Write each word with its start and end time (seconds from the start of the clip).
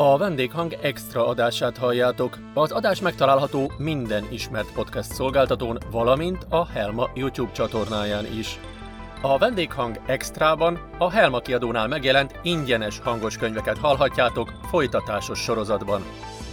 A 0.00 0.16
vendéghang 0.16 0.76
extra 0.82 1.26
adását 1.26 1.76
halljátok. 1.76 2.38
Az 2.54 2.70
adás 2.72 3.00
megtalálható 3.00 3.72
minden 3.78 4.24
ismert 4.30 4.72
podcast 4.72 5.12
szolgáltatón, 5.12 5.78
valamint 5.90 6.46
a 6.48 6.66
Helma 6.66 7.10
YouTube 7.14 7.52
csatornáján 7.52 8.26
is. 8.38 8.60
A 9.22 9.38
vendéghang 9.38 10.00
extrában 10.06 10.78
a 10.98 11.10
Helma 11.10 11.38
kiadónál 11.38 11.88
megjelent 11.88 12.38
ingyenes 12.42 12.98
hangos 12.98 13.36
könyveket 13.36 13.78
hallhatjátok 13.78 14.52
folytatásos 14.62 15.38
sorozatban. 15.38 16.02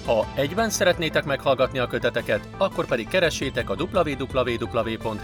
Ha 0.05 0.25
egyben 0.35 0.69
szeretnétek 0.69 1.25
meghallgatni 1.25 1.79
a 1.79 1.87
köteteket, 1.87 2.47
akkor 2.57 2.85
pedig 2.85 3.07
keressétek 3.07 3.69
a 3.69 3.75
www.helma.hu 3.93 5.23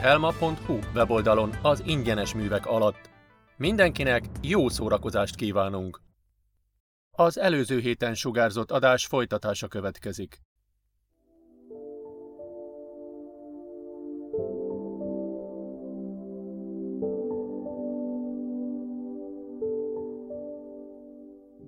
weboldalon 0.96 1.50
az 1.62 1.84
ingyenes 1.86 2.34
művek 2.34 2.66
alatt. 2.66 3.10
Mindenkinek 3.58 4.24
jó 4.42 4.70
szórakozást 4.70 5.36
kívánunk! 5.36 6.11
Az 7.22 7.40
előző 7.40 7.80
héten 7.80 8.14
sugárzott 8.14 8.72
adás 8.72 9.06
folytatása 9.06 9.68
következik. 9.68 10.42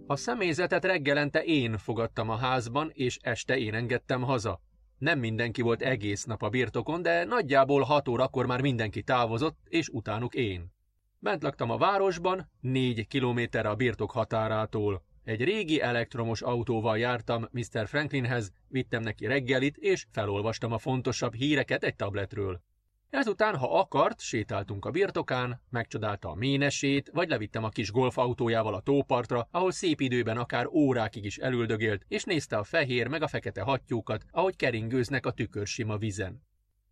A 0.07 0.15
személyzetet 0.15 0.85
reggelente 0.85 1.43
én 1.43 1.77
fogadtam 1.77 2.29
a 2.29 2.35
házban, 2.35 2.89
és 2.93 3.17
este 3.21 3.57
én 3.57 3.73
engedtem 3.73 4.21
haza. 4.21 4.61
Nem 4.97 5.19
mindenki 5.19 5.61
volt 5.61 5.81
egész 5.81 6.23
nap 6.23 6.41
a 6.41 6.49
birtokon, 6.49 7.01
de 7.01 7.23
nagyjából 7.23 7.81
hat 7.81 8.07
órakor 8.07 8.45
már 8.45 8.61
mindenki 8.61 9.03
távozott, 9.03 9.57
és 9.63 9.87
utánuk 9.87 10.33
én. 10.33 10.73
Bent 11.19 11.43
laktam 11.43 11.69
a 11.69 11.77
városban, 11.77 12.49
négy 12.59 13.07
kilométerre 13.07 13.69
a 13.69 13.75
birtok 13.75 14.11
határától. 14.11 15.11
Egy 15.23 15.43
régi 15.43 15.81
elektromos 15.81 16.41
autóval 16.41 16.97
jártam 16.97 17.47
Mr. 17.51 17.87
Franklinhez, 17.87 18.51
vittem 18.67 19.01
neki 19.01 19.25
reggelit, 19.25 19.77
és 19.77 20.05
felolvastam 20.11 20.71
a 20.71 20.77
fontosabb 20.77 21.33
híreket 21.33 21.83
egy 21.83 21.95
tabletről. 21.95 22.61
Ezután, 23.09 23.55
ha 23.55 23.79
akart, 23.79 24.19
sétáltunk 24.19 24.85
a 24.85 24.91
birtokán, 24.91 25.61
megcsodálta 25.69 26.29
a 26.29 26.35
ménesét, 26.35 27.09
vagy 27.13 27.29
levittem 27.29 27.63
a 27.63 27.69
kis 27.69 27.91
golfautójával 27.91 28.73
a 28.73 28.81
tópartra, 28.81 29.47
ahol 29.51 29.71
szép 29.71 30.01
időben 30.01 30.37
akár 30.37 30.67
órákig 30.67 31.25
is 31.25 31.37
elüldögélt, 31.37 32.05
és 32.07 32.23
nézte 32.23 32.57
a 32.57 32.63
fehér 32.63 33.07
meg 33.07 33.21
a 33.21 33.27
fekete 33.27 33.61
hattyúkat, 33.61 34.25
ahogy 34.31 34.55
keringőznek 34.55 35.25
a 35.25 35.31
tükörsima 35.31 35.97
vizen. 35.97 36.41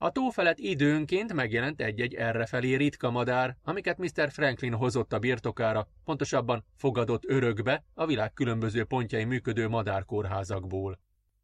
A 0.03 0.11
tó 0.11 0.29
felett 0.29 0.57
időnként 0.59 1.33
megjelent 1.33 1.81
egy-egy 1.81 2.13
errefelé 2.13 2.75
ritka 2.75 3.09
madár, 3.09 3.57
amiket 3.63 3.97
Mr. 3.97 4.31
Franklin 4.31 4.73
hozott 4.73 5.13
a 5.13 5.19
birtokára, 5.19 5.87
pontosabban 6.03 6.65
fogadott 6.77 7.25
örökbe 7.25 7.83
a 7.93 8.05
világ 8.05 8.33
különböző 8.33 8.83
pontjai 8.83 9.23
működő 9.23 9.67
madárkórházakból. 9.67 10.99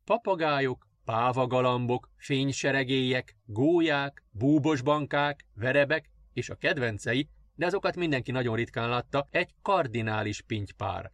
Papagájok, 0.06 0.88
pávagalambok, 1.06 2.10
fényseregélyek, 2.16 3.38
gólyák, 3.46 4.24
búbosbankák, 4.32 5.46
verebek 5.56 6.10
és 6.34 6.50
a 6.50 6.56
kedvencei, 6.56 7.30
de 7.56 7.66
azokat 7.66 7.96
mindenki 7.96 8.32
nagyon 8.32 8.56
ritkán 8.56 8.90
látta, 8.90 9.28
egy 9.30 9.54
kardinális 9.62 10.42
pintypár. 10.42 11.12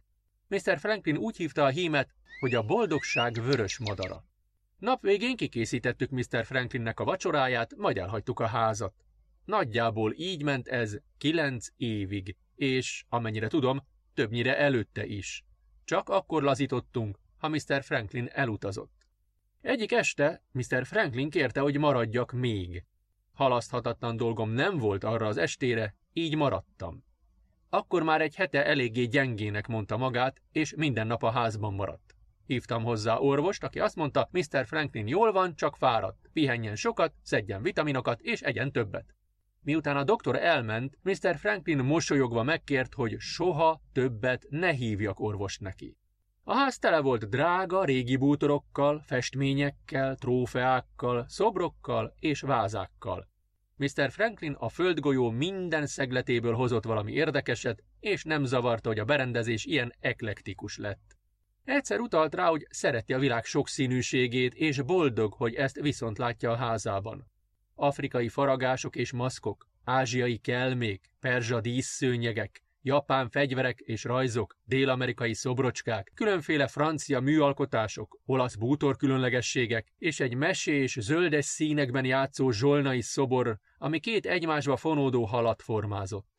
Mr. 0.48 0.78
Franklin 0.78 1.16
úgy 1.16 1.36
hívta 1.36 1.64
a 1.64 1.68
hímet, 1.68 2.14
hogy 2.40 2.54
a 2.54 2.62
boldogság 2.62 3.32
vörös 3.42 3.78
madara. 3.78 4.24
Nap 4.84 5.02
végén 5.02 5.36
kikészítettük 5.36 6.10
Mr. 6.10 6.44
Franklinnek 6.44 7.00
a 7.00 7.04
vacsoráját, 7.04 7.76
majd 7.76 7.98
elhagytuk 7.98 8.40
a 8.40 8.46
házat. 8.46 8.94
Nagyjából 9.44 10.14
így 10.16 10.42
ment 10.42 10.68
ez 10.68 10.96
kilenc 11.18 11.66
évig, 11.76 12.36
és, 12.54 13.04
amennyire 13.08 13.48
tudom, 13.48 13.86
többnyire 14.14 14.58
előtte 14.58 15.06
is. 15.06 15.44
Csak 15.84 16.08
akkor 16.08 16.42
lazítottunk, 16.42 17.18
ha 17.38 17.48
Mr. 17.48 17.82
Franklin 17.82 18.28
elutazott. 18.32 18.92
Egyik 19.60 19.92
este 19.92 20.42
Mr. 20.52 20.86
Franklin 20.86 21.30
kérte, 21.30 21.60
hogy 21.60 21.78
maradjak 21.78 22.32
még. 22.32 22.84
Halaszthatatlan 23.32 24.16
dolgom 24.16 24.50
nem 24.50 24.78
volt 24.78 25.04
arra 25.04 25.26
az 25.26 25.36
estére, 25.36 25.94
így 26.12 26.36
maradtam. 26.36 27.04
Akkor 27.68 28.02
már 28.02 28.20
egy 28.20 28.34
hete 28.34 28.64
eléggé 28.66 29.04
gyengének 29.04 29.66
mondta 29.66 29.96
magát, 29.96 30.42
és 30.52 30.74
minden 30.76 31.06
nap 31.06 31.22
a 31.22 31.30
házban 31.30 31.74
maradt. 31.74 32.13
Hívtam 32.46 32.82
hozzá 32.82 33.16
orvost, 33.16 33.64
aki 33.64 33.80
azt 33.80 33.96
mondta, 33.96 34.28
Mr. 34.32 34.66
Franklin 34.66 35.06
jól 35.06 35.32
van, 35.32 35.56
csak 35.56 35.76
fáradt. 35.76 36.30
Pihenjen 36.32 36.76
sokat, 36.76 37.14
szedjen 37.22 37.62
vitaminokat 37.62 38.20
és 38.20 38.40
egyen 38.40 38.72
többet. 38.72 39.14
Miután 39.60 39.96
a 39.96 40.04
doktor 40.04 40.36
elment, 40.36 40.98
Mr. 41.02 41.36
Franklin 41.36 41.78
mosolyogva 41.78 42.42
megkért, 42.42 42.94
hogy 42.94 43.16
soha 43.18 43.80
többet 43.92 44.46
ne 44.48 44.72
hívjak 44.72 45.20
orvost 45.20 45.60
neki. 45.60 45.96
A 46.42 46.54
ház 46.54 46.78
tele 46.78 47.00
volt 47.00 47.28
drága 47.28 47.84
régi 47.84 48.16
bútorokkal, 48.16 49.02
festményekkel, 49.06 50.16
trófeákkal, 50.16 51.24
szobrokkal 51.28 52.14
és 52.18 52.40
vázákkal. 52.40 53.28
Mr. 53.76 54.10
Franklin 54.10 54.52
a 54.52 54.68
földgolyó 54.68 55.30
minden 55.30 55.86
szegletéből 55.86 56.54
hozott 56.54 56.84
valami 56.84 57.12
érdekeset, 57.12 57.82
és 58.00 58.24
nem 58.24 58.44
zavarta, 58.44 58.88
hogy 58.88 58.98
a 58.98 59.04
berendezés 59.04 59.64
ilyen 59.64 59.92
eklektikus 60.00 60.76
lett. 60.78 61.13
Egyszer 61.64 62.00
utalt 62.00 62.34
rá, 62.34 62.46
hogy 62.46 62.66
szereti 62.70 63.12
a 63.12 63.18
világ 63.18 63.44
sokszínűségét, 63.44 64.54
és 64.54 64.82
boldog, 64.82 65.32
hogy 65.32 65.54
ezt 65.54 65.80
viszont 65.80 66.18
látja 66.18 66.50
a 66.50 66.56
házában. 66.56 67.30
Afrikai 67.74 68.28
faragások 68.28 68.96
és 68.96 69.12
maszkok, 69.12 69.68
ázsiai 69.84 70.36
kelmék, 70.36 71.10
perzsa 71.20 71.60
díszszőnyegek, 71.60 72.62
japán 72.82 73.28
fegyverek 73.28 73.78
és 73.80 74.04
rajzok, 74.04 74.56
dél-amerikai 74.64 75.34
szobrocskák, 75.34 76.12
különféle 76.14 76.66
francia 76.66 77.20
műalkotások, 77.20 78.18
olasz 78.26 78.54
bútor 78.54 78.96
különlegességek, 78.96 79.92
és 79.98 80.20
egy 80.20 80.34
mesés, 80.34 80.98
zöldes 81.00 81.44
színekben 81.44 82.04
játszó 82.04 82.50
zsolnai 82.50 83.00
szobor, 83.00 83.58
ami 83.78 83.98
két 84.00 84.26
egymásba 84.26 84.76
fonódó 84.76 85.24
halat 85.24 85.62
formázott. 85.62 86.33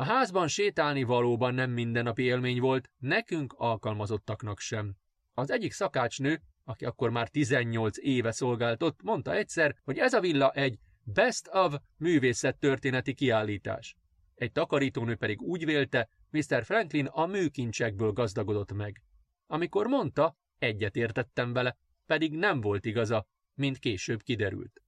A 0.00 0.04
házban 0.04 0.48
sétálni 0.48 1.02
valóban 1.02 1.54
nem 1.54 1.70
mindennapi 1.70 2.22
élmény 2.22 2.60
volt, 2.60 2.90
nekünk 2.98 3.52
alkalmazottaknak 3.56 4.58
sem. 4.60 4.96
Az 5.34 5.50
egyik 5.50 5.72
szakácsnő, 5.72 6.40
aki 6.64 6.84
akkor 6.84 7.10
már 7.10 7.28
18 7.28 7.98
éve 7.98 8.30
szolgált 8.30 8.82
ott, 8.82 9.02
mondta 9.02 9.34
egyszer, 9.34 9.76
hogy 9.84 9.98
ez 9.98 10.12
a 10.12 10.20
villa 10.20 10.50
egy 10.50 10.78
best 11.02 11.48
of 11.52 11.74
művészettörténeti 11.96 13.14
kiállítás. 13.14 13.96
Egy 14.34 14.52
takarítónő 14.52 15.16
pedig 15.16 15.42
úgy 15.42 15.64
vélte, 15.64 16.08
Mr. 16.30 16.64
Franklin 16.64 17.06
a 17.06 17.26
műkincsekből 17.26 18.12
gazdagodott 18.12 18.72
meg. 18.72 19.02
Amikor 19.46 19.86
mondta, 19.86 20.36
egyet 20.58 20.96
értettem 20.96 21.52
vele, 21.52 21.76
pedig 22.06 22.32
nem 22.32 22.60
volt 22.60 22.84
igaza, 22.84 23.26
mint 23.54 23.78
később 23.78 24.22
kiderült. 24.22 24.82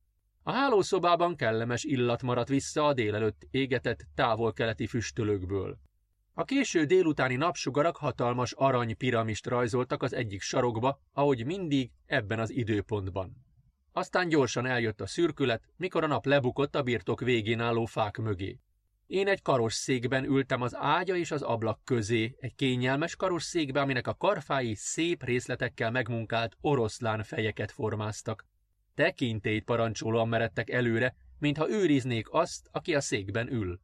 A 0.51 0.53
hálószobában 0.53 1.37
kellemes 1.37 1.85
illat 1.85 2.23
maradt 2.23 2.49
vissza 2.49 2.87
a 2.87 2.93
délelőtt 2.93 3.47
égetett 3.51 4.07
távol-keleti 4.15 4.87
füstölőkből. 4.87 5.79
A 6.35 6.45
késő 6.45 6.85
délutáni 6.85 7.35
napsugarak 7.35 7.97
hatalmas 7.97 8.53
arany 8.53 8.97
piramist 8.97 9.47
rajzoltak 9.47 10.03
az 10.03 10.13
egyik 10.13 10.41
sarokba, 10.41 11.01
ahogy 11.13 11.45
mindig 11.47 11.91
ebben 12.07 12.39
az 12.39 12.51
időpontban. 12.51 13.37
Aztán 13.93 14.29
gyorsan 14.29 14.67
eljött 14.67 15.01
a 15.01 15.07
szürkület, 15.07 15.63
mikor 15.77 16.05
a 16.05 16.07
nap 16.07 16.27
lebukott 16.27 16.75
a 16.75 16.83
birtok 16.83 17.21
végén 17.21 17.61
álló 17.61 17.85
fák 17.85 18.17
mögé. 18.17 18.59
Én 19.07 19.29
egy 19.29 19.43
karosszékben 19.43 20.25
ültem 20.25 20.63
az 20.63 20.77
ágya 20.77 21.17
és 21.17 21.31
az 21.31 21.43
ablak 21.43 21.85
közé, 21.85 22.37
egy 22.39 22.55
kényelmes 22.55 23.17
karosszékbe, 23.17 23.81
aminek 23.81 24.07
a 24.07 24.15
karfái 24.15 24.75
szép 24.75 25.25
részletekkel 25.25 25.91
megmunkált 25.91 26.57
oroszlán 26.61 27.23
fejeket 27.23 27.71
formáztak. 27.73 28.50
Tekintélyt 29.01 29.65
parancsolóan 29.65 30.29
meredtek 30.29 30.71
előre, 30.71 31.15
mintha 31.39 31.71
őriznék 31.71 32.31
azt, 32.31 32.69
aki 32.71 32.95
a 32.95 33.01
székben 33.01 33.53
ül. 33.53 33.81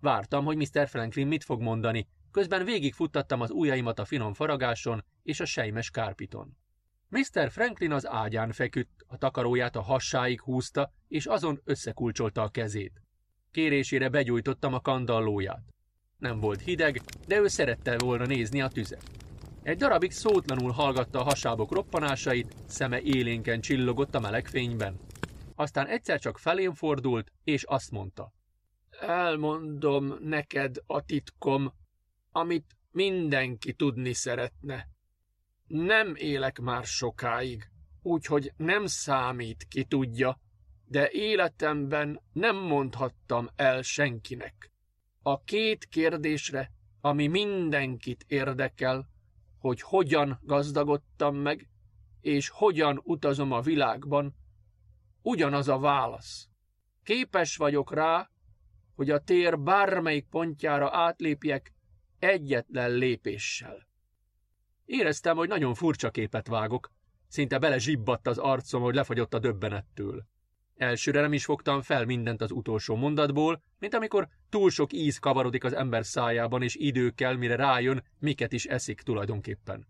Vártam, 0.00 0.44
hogy 0.44 0.56
Mr. 0.56 0.88
Franklin 0.88 1.26
mit 1.26 1.44
fog 1.44 1.60
mondani, 1.60 2.08
közben 2.30 2.64
végigfuttattam 2.64 3.40
az 3.40 3.50
ujjaimat 3.50 3.98
a 3.98 4.04
finom 4.04 4.34
faragáson 4.34 5.04
és 5.22 5.40
a 5.40 5.44
sejmes 5.44 5.90
kárpiton. 5.90 6.56
Mr. 7.08 7.50
Franklin 7.50 7.92
az 7.92 8.06
ágyán 8.06 8.52
feküdt, 8.52 9.04
a 9.06 9.18
takaróját 9.18 9.76
a 9.76 9.82
hassáig 9.82 10.40
húzta, 10.40 10.92
és 11.08 11.26
azon 11.26 11.60
összekulcsolta 11.64 12.42
a 12.42 12.48
kezét. 12.48 13.02
Kérésére 13.50 14.08
begyújtottam 14.08 14.74
a 14.74 14.80
kandallóját. 14.80 15.74
Nem 16.18 16.40
volt 16.40 16.60
hideg, 16.60 17.00
de 17.26 17.38
ő 17.40 17.46
szerette 17.46 17.98
volna 17.98 18.24
nézni 18.24 18.60
a 18.60 18.68
tüzet. 18.68 19.25
Egy 19.66 19.76
darabig 19.76 20.10
szótlanul 20.10 20.70
hallgatta 20.70 21.20
a 21.20 21.24
hasábok 21.24 21.72
roppanásait, 21.72 22.54
szeme 22.66 23.00
élénken 23.00 23.60
csillogott 23.60 24.14
a 24.14 24.20
meleg 24.20 24.46
fényben. 24.46 25.00
Aztán 25.54 25.86
egyszer 25.86 26.20
csak 26.20 26.38
felém 26.38 26.74
fordult, 26.74 27.32
és 27.44 27.62
azt 27.62 27.90
mondta. 27.90 28.32
Elmondom 29.00 30.14
neked 30.20 30.76
a 30.86 31.04
titkom, 31.04 31.72
amit 32.30 32.76
mindenki 32.90 33.72
tudni 33.72 34.12
szeretne. 34.12 34.88
Nem 35.66 36.14
élek 36.14 36.58
már 36.58 36.84
sokáig, 36.84 37.70
úgyhogy 38.02 38.52
nem 38.56 38.86
számít 38.86 39.66
ki 39.68 39.84
tudja, 39.84 40.40
de 40.84 41.10
életemben 41.10 42.20
nem 42.32 42.56
mondhattam 42.56 43.48
el 43.56 43.82
senkinek. 43.82 44.70
A 45.22 45.42
két 45.42 45.84
kérdésre, 45.84 46.72
ami 47.00 47.26
mindenkit 47.26 48.24
érdekel, 48.28 49.14
hogy 49.58 49.80
hogyan 49.80 50.38
gazdagodtam 50.42 51.36
meg, 51.36 51.68
és 52.20 52.48
hogyan 52.48 53.00
utazom 53.04 53.52
a 53.52 53.60
világban, 53.60 54.34
ugyanaz 55.22 55.68
a 55.68 55.78
válasz. 55.78 56.48
Képes 57.02 57.56
vagyok 57.56 57.92
rá, 57.92 58.30
hogy 58.94 59.10
a 59.10 59.18
tér 59.20 59.60
bármelyik 59.60 60.28
pontjára 60.28 60.96
átlépjek 60.96 61.72
egyetlen 62.18 62.90
lépéssel. 62.90 63.88
Éreztem, 64.84 65.36
hogy 65.36 65.48
nagyon 65.48 65.74
furcsa 65.74 66.10
képet 66.10 66.46
vágok, 66.48 66.92
szinte 67.28 67.58
bele 67.58 67.78
zsibbadt 67.78 68.26
az 68.26 68.38
arcom, 68.38 68.82
hogy 68.82 68.94
lefagyott 68.94 69.34
a 69.34 69.38
döbbenettől. 69.38 70.26
Elsőre 70.76 71.20
nem 71.20 71.32
is 71.32 71.44
fogtam 71.44 71.82
fel 71.82 72.04
mindent 72.04 72.40
az 72.40 72.50
utolsó 72.50 72.94
mondatból, 72.94 73.62
mint 73.78 73.94
amikor 73.94 74.28
túl 74.48 74.70
sok 74.70 74.92
íz 74.92 75.18
kavarodik 75.18 75.64
az 75.64 75.72
ember 75.72 76.04
szájában, 76.04 76.62
és 76.62 76.74
idő 76.74 77.10
kell, 77.10 77.36
mire 77.36 77.56
rájön, 77.56 78.04
miket 78.18 78.52
is 78.52 78.64
eszik 78.64 79.00
tulajdonképpen. 79.00 79.86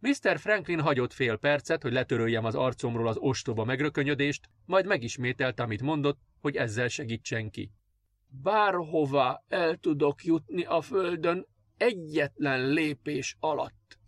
Mr. 0.00 0.38
Franklin 0.38 0.80
hagyott 0.80 1.12
fél 1.12 1.36
percet, 1.36 1.82
hogy 1.82 1.92
letöröljem 1.92 2.44
az 2.44 2.54
arcomról 2.54 3.08
az 3.08 3.16
ostoba 3.16 3.64
megrökönyödést, 3.64 4.48
majd 4.66 4.86
megismételte, 4.86 5.62
amit 5.62 5.82
mondott, 5.82 6.18
hogy 6.40 6.56
ezzel 6.56 6.88
segítsen 6.88 7.50
ki. 7.50 7.70
Bárhová 8.42 9.42
el 9.48 9.76
tudok 9.76 10.24
jutni 10.24 10.64
a 10.64 10.80
földön 10.80 11.46
egyetlen 11.76 12.68
lépés 12.68 13.36
alatt. 13.40 13.98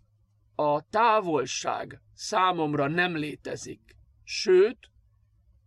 A 0.55 0.89
távolság 0.89 2.01
számomra 2.13 2.87
nem 2.87 3.15
létezik, 3.15 3.95
sőt, 4.23 4.77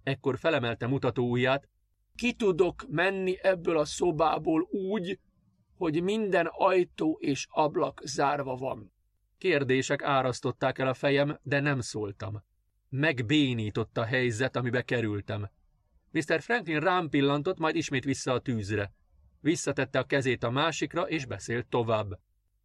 ekkor 0.03 0.39
felemelte 0.39 0.87
mutató 0.87 1.31
ujját, 1.31 1.69
ki 2.15 2.33
tudok 2.33 2.85
menni 2.89 3.39
ebből 3.43 3.79
a 3.79 3.85
szobából 3.85 4.63
úgy, 4.71 5.19
hogy 5.77 6.03
minden 6.03 6.49
ajtó 6.51 7.19
és 7.21 7.47
ablak 7.51 8.01
zárva 8.05 8.57
van. 8.57 8.93
Kérdések 9.39 10.03
árasztották 10.03 10.79
el 10.79 10.89
a 10.89 10.95
fejem, 10.95 11.39
de 11.43 11.61
nem 11.61 11.81
szóltam. 11.81 12.43
Megbénított 12.89 13.97
a 13.97 14.05
helyzet, 14.05 14.57
amibe 14.57 14.83
kerültem. 14.83 15.51
Mr. 16.11 16.41
Franklin 16.41 16.81
rám 16.81 17.09
pillantott, 17.09 17.59
majd 17.59 17.77
ismét 17.77 18.05
vissza 18.05 18.33
a 18.33 18.41
tűzre. 18.41 18.93
Visszatette 19.41 19.99
a 19.99 20.05
kezét 20.05 20.43
a 20.43 20.51
másikra, 20.51 21.09
és 21.09 21.27
beszélt 21.27 21.67
tovább. 21.67 22.19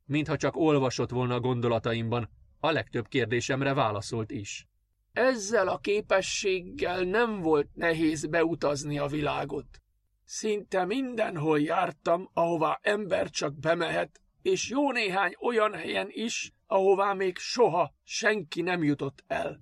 Mintha 0.06 0.38
csak 0.38 0.56
olvasott 0.56 1.10
volna 1.10 1.34
a 1.34 1.40
gondolataimban, 1.40 2.30
a 2.60 2.72
legtöbb 2.72 3.08
kérdésemre 3.08 3.74
válaszolt 3.74 4.32
is. 4.32 4.68
Ezzel 5.16 5.68
a 5.68 5.78
képességgel 5.78 7.04
nem 7.04 7.42
volt 7.42 7.76
nehéz 7.76 8.26
beutazni 8.26 8.98
a 9.00 9.08
világot. 9.08 9.82
Szinte 10.26 10.86
mindenhol 10.86 11.60
jártam, 11.60 12.30
ahová 12.34 12.80
ember 12.82 13.30
csak 13.30 13.60
bemehet, 13.60 14.22
és 14.42 14.70
jó 14.70 14.92
néhány 14.92 15.36
olyan 15.40 15.74
helyen 15.74 16.08
is, 16.10 16.52
ahová 16.68 17.14
még 17.14 17.38
soha 17.38 17.94
senki 18.04 18.62
nem 18.62 18.84
jutott 18.84 19.24
el. 19.28 19.62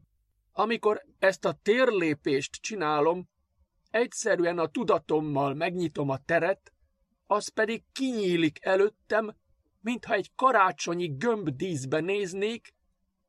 Amikor 0.51 1.01
ezt 1.19 1.45
a 1.45 1.59
térlépést 1.61 2.51
csinálom, 2.51 3.29
egyszerűen 3.89 4.59
a 4.59 4.67
tudatommal 4.67 5.53
megnyitom 5.53 6.09
a 6.09 6.17
teret, 6.25 6.73
az 7.25 7.47
pedig 7.49 7.83
kinyílik 7.91 8.65
előttem, 8.65 9.35
mintha 9.81 10.13
egy 10.13 10.31
karácsonyi 10.35 11.07
gömbdíszbe 11.17 11.99
néznék, 11.99 12.73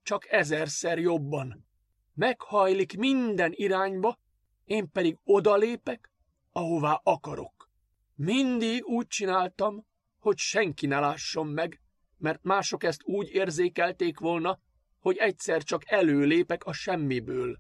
csak 0.03 0.33
ezerszer 0.33 0.99
jobban. 0.99 1.73
Meghajlik 2.15 2.97
minden 2.97 3.53
irányba, 3.55 4.19
én 4.65 4.91
pedig 4.91 5.19
odalépek, 5.25 6.11
ahová 6.53 7.01
akarok. 7.03 7.71
Mindig 8.15 8.85
úgy 8.85 9.07
csináltam, 9.07 9.87
hogy 10.19 10.39
senki 10.39 10.87
ne 10.87 10.99
lásson 10.99 11.47
meg, 11.47 11.81
mert 12.19 12.43
mások 12.43 12.85
ezt 12.85 13.03
úgy 13.05 13.29
érzékelték 13.29 14.19
volna, 14.19 14.61
hogy 14.99 15.17
egyszer 15.17 15.63
csak 15.63 15.91
előlépek 15.91 16.65
a 16.65 16.73
semmiből. 16.73 17.59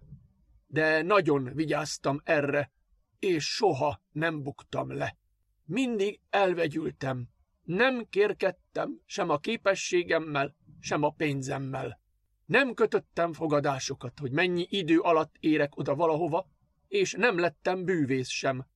De 0.67 1.03
nagyon 1.03 1.51
vigyáztam 1.55 2.21
erre, 2.25 2.73
és 3.19 3.45
soha 3.45 4.03
nem 4.13 4.43
buktam 4.43 4.93
le. 4.93 5.17
Mindig 5.65 6.21
elvegyültem, 6.31 7.29
nem 7.63 8.07
kérkedtem 8.11 9.01
sem 9.05 9.29
a 9.29 9.39
képességemmel, 9.39 10.55
sem 10.81 11.03
a 11.03 11.11
pénzemmel. 11.11 12.01
Nem 12.47 12.75
kötöttem 12.75 13.33
fogadásokat, 13.33 14.19
hogy 14.19 14.31
mennyi 14.31 14.67
idő 14.71 14.99
alatt 14.99 15.35
érek 15.41 15.77
oda 15.77 15.95
valahova, 15.95 16.49
és 16.89 17.13
nem 17.13 17.39
lettem 17.39 17.85
bűvész 17.85 18.29
sem. 18.29 18.67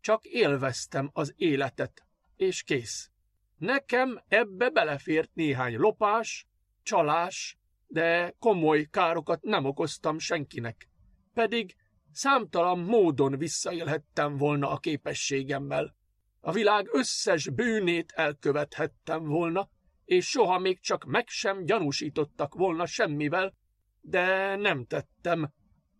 Csak 0.00 0.24
élveztem 0.24 1.10
az 1.12 1.34
életet, 1.36 2.06
és 2.36 2.62
kész. 2.62 3.10
Nekem 3.56 4.22
ebbe 4.28 4.70
belefért 4.70 5.34
néhány 5.34 5.76
lopás, 5.76 6.46
csalás, 6.82 7.58
de 7.86 8.34
komoly 8.38 8.84
károkat 8.90 9.42
nem 9.42 9.64
okoztam 9.64 10.18
senkinek. 10.18 10.88
Pedig 11.34 11.76
számtalan 12.12 12.78
módon 12.78 13.38
visszaélhettem 13.38 14.36
volna 14.36 14.70
a 14.70 14.78
képességemmel. 14.78 15.96
A 16.40 16.52
világ 16.52 16.88
összes 16.92 17.48
bűnét 17.48 18.12
elkövethettem 18.12 19.24
volna, 19.24 19.70
és 20.08 20.28
soha 20.28 20.58
még 20.58 20.80
csak 20.80 21.04
meg 21.04 21.28
sem 21.28 21.64
gyanúsítottak 21.64 22.54
volna 22.54 22.86
semmivel, 22.86 23.54
de 24.00 24.56
nem 24.56 24.84
tettem, 24.84 25.52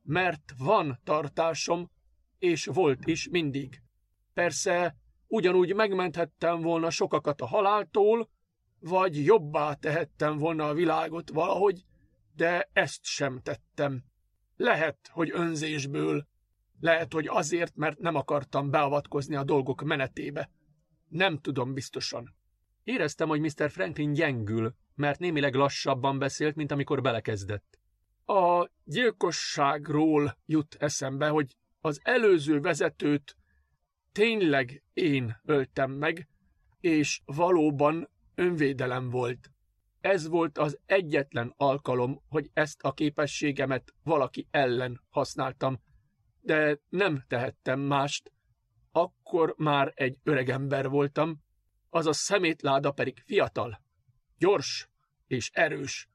mert 0.02 0.52
van 0.58 1.00
tartásom, 1.04 1.90
és 2.38 2.64
volt 2.64 3.06
is 3.06 3.28
mindig. 3.28 3.82
Persze 4.34 4.96
ugyanúgy 5.26 5.74
megmenthettem 5.74 6.60
volna 6.60 6.90
sokakat 6.90 7.40
a 7.40 7.46
haláltól, 7.46 8.30
vagy 8.78 9.24
jobbá 9.24 9.74
tehettem 9.74 10.38
volna 10.38 10.68
a 10.68 10.74
világot 10.74 11.30
valahogy, 11.30 11.84
de 12.34 12.68
ezt 12.72 13.04
sem 13.04 13.40
tettem. 13.42 14.04
Lehet, 14.56 14.98
hogy 15.12 15.30
önzésből, 15.32 16.26
lehet, 16.80 17.12
hogy 17.12 17.26
azért, 17.26 17.76
mert 17.76 17.98
nem 17.98 18.14
akartam 18.14 18.70
beavatkozni 18.70 19.36
a 19.36 19.44
dolgok 19.44 19.82
menetébe. 19.82 20.50
Nem 21.08 21.38
tudom 21.38 21.74
biztosan. 21.74 22.37
Éreztem, 22.88 23.28
hogy 23.28 23.40
Mr. 23.40 23.70
Franklin 23.70 24.12
gyengül, 24.12 24.74
mert 24.94 25.18
némileg 25.18 25.54
lassabban 25.54 26.18
beszélt, 26.18 26.54
mint 26.54 26.70
amikor 26.70 27.02
belekezdett. 27.02 27.78
A 28.24 28.70
gyilkosságról 28.84 30.38
jut 30.46 30.76
eszembe, 30.78 31.28
hogy 31.28 31.56
az 31.80 32.00
előző 32.02 32.60
vezetőt 32.60 33.36
tényleg 34.12 34.82
én 34.92 35.40
öltem 35.44 35.90
meg, 35.90 36.28
és 36.80 37.20
valóban 37.24 38.10
önvédelem 38.34 39.10
volt. 39.10 39.50
Ez 40.00 40.28
volt 40.28 40.58
az 40.58 40.78
egyetlen 40.86 41.54
alkalom, 41.56 42.22
hogy 42.28 42.50
ezt 42.52 42.82
a 42.82 42.92
képességemet 42.92 43.94
valaki 44.02 44.46
ellen 44.50 45.00
használtam, 45.10 45.80
de 46.40 46.78
nem 46.88 47.24
tehettem 47.26 47.80
mást. 47.80 48.32
Akkor 48.92 49.54
már 49.56 49.92
egy 49.94 50.18
öregember 50.22 50.88
voltam, 50.88 51.46
az 51.90 52.06
a 52.06 52.12
szemétláda 52.12 52.90
pedig 52.90 53.22
fiatal, 53.24 53.82
gyors 54.38 54.88
és 55.26 55.50
erős, 55.52 56.08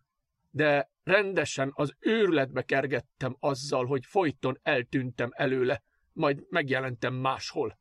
de 0.52 0.92
rendesen 1.04 1.72
az 1.74 1.96
őrületbe 2.00 2.62
kergettem 2.62 3.36
azzal, 3.40 3.86
hogy 3.86 4.06
folyton 4.06 4.60
eltűntem 4.62 5.30
előle, 5.34 5.84
majd 6.14 6.44
megjelentem 6.50 7.14
máshol. 7.14 7.80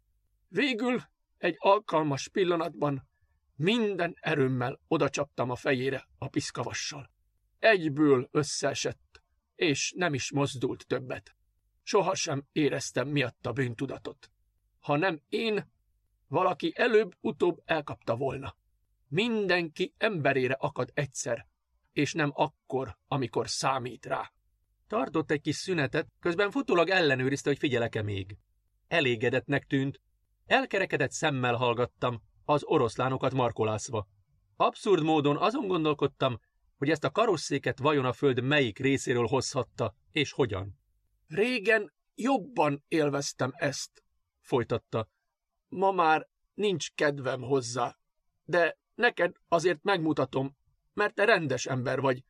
Végül 0.48 1.02
egy 1.38 1.54
alkalmas 1.58 2.28
pillanatban 2.28 3.08
minden 3.56 4.16
erőmmel 4.20 4.80
odacsaptam 4.88 5.50
a 5.50 5.56
fejére 5.56 6.08
a 6.18 6.28
piszkavassal. 6.28 7.10
Egyből 7.58 8.28
összeesett, 8.30 9.22
és 9.54 9.92
nem 9.96 10.14
is 10.14 10.32
mozdult 10.32 10.86
többet. 10.86 11.34
Sohasem 11.82 12.44
éreztem 12.52 13.08
miatta 13.08 13.52
bűntudatot. 13.52 14.30
Ha 14.80 14.96
nem 14.96 15.20
én, 15.28 15.71
valaki 16.32 16.72
előbb-utóbb 16.76 17.62
elkapta 17.64 18.16
volna. 18.16 18.56
Mindenki 19.08 19.94
emberére 19.98 20.54
akad 20.54 20.90
egyszer, 20.94 21.46
és 21.92 22.12
nem 22.12 22.30
akkor, 22.34 22.96
amikor 23.08 23.48
számít 23.48 24.06
rá. 24.06 24.32
Tartott 24.86 25.30
egy 25.30 25.40
kis 25.40 25.56
szünetet, 25.56 26.06
közben 26.20 26.50
futólag 26.50 26.88
ellenőrizte, 26.88 27.48
hogy 27.48 27.58
figyelek-e 27.58 28.02
még. 28.02 28.36
Elégedetnek 28.88 29.64
tűnt, 29.64 30.00
Elkerekedett 30.46 31.10
szemmel 31.10 31.54
hallgattam, 31.54 32.22
az 32.44 32.64
oroszlánokat 32.64 33.32
markolászva. 33.32 34.06
Abszurd 34.56 35.02
módon 35.02 35.36
azon 35.36 35.66
gondolkodtam, 35.66 36.38
hogy 36.78 36.90
ezt 36.90 37.04
a 37.04 37.10
karosszéket 37.10 37.78
vajon 37.78 38.04
a 38.04 38.12
föld 38.12 38.42
melyik 38.42 38.78
részéről 38.78 39.26
hozhatta, 39.26 39.94
és 40.10 40.32
hogyan. 40.32 40.78
Régen 41.26 41.92
jobban 42.14 42.84
élveztem 42.88 43.50
ezt, 43.54 44.04
folytatta. 44.40 45.08
Ma 45.72 45.92
már 45.92 46.28
nincs 46.54 46.90
kedvem 46.94 47.40
hozzá, 47.40 47.98
de 48.44 48.78
neked 48.94 49.32
azért 49.48 49.82
megmutatom, 49.82 50.56
mert 50.94 51.14
te 51.14 51.24
rendes 51.24 51.66
ember 51.66 52.00
vagy, 52.00 52.24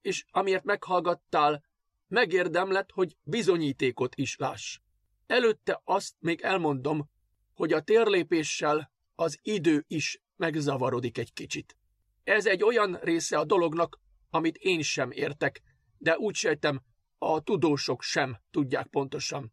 és 0.00 0.24
amiért 0.30 0.64
meghallgattál, 0.64 1.64
megérdemled, 2.08 2.90
hogy 2.90 3.16
bizonyítékot 3.22 4.14
is 4.14 4.36
láss. 4.36 4.78
Előtte 5.26 5.80
azt 5.84 6.14
még 6.18 6.40
elmondom, 6.40 7.10
hogy 7.54 7.72
a 7.72 7.80
térlépéssel 7.80 8.92
az 9.14 9.38
idő 9.42 9.84
is 9.88 10.20
megzavarodik 10.36 11.18
egy 11.18 11.32
kicsit. 11.32 11.76
Ez 12.24 12.46
egy 12.46 12.62
olyan 12.62 12.98
része 13.02 13.38
a 13.38 13.44
dolognak, 13.44 14.00
amit 14.30 14.56
én 14.56 14.82
sem 14.82 15.10
értek, 15.10 15.62
de 15.98 16.18
úgy 16.18 16.34
sejtem, 16.34 16.82
a 17.18 17.40
tudósok 17.40 18.02
sem 18.02 18.40
tudják 18.50 18.86
pontosan. 18.86 19.52